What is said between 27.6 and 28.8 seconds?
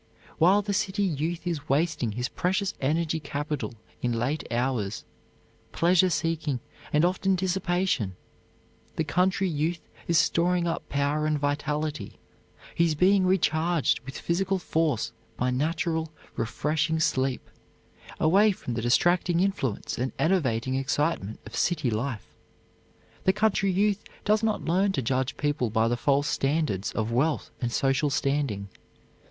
and social standing.